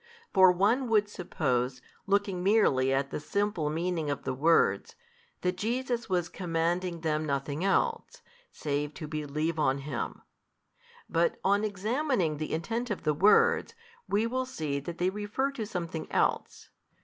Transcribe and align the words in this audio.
For 0.33 0.51
one 0.51 0.89
would 0.89 1.07
suppose, 1.09 1.79
looking 2.07 2.41
merely 2.41 2.91
at 2.91 3.11
the 3.11 3.19
simple 3.19 3.69
meaning 3.69 4.09
of 4.09 4.23
the 4.23 4.33
words, 4.33 4.95
that 5.41 5.57
Jesus 5.57 6.09
was 6.09 6.27
commanding 6.27 7.01
them 7.01 7.23
nothing 7.23 7.63
else, 7.63 8.23
save 8.51 8.95
to 8.95 9.07
believe 9.07 9.59
on 9.59 9.77
Him: 9.77 10.23
but 11.07 11.37
on 11.43 11.63
examining 11.63 12.37
the 12.37 12.51
intent 12.51 12.89
of 12.89 13.03
the 13.03 13.13
words, 13.13 13.75
he 14.11 14.25
will 14.25 14.47
see 14.47 14.79
that 14.79 14.97
they 14.97 15.11
refer 15.11 15.51
to 15.51 15.67
something 15.67 16.11
else. 16.11 16.69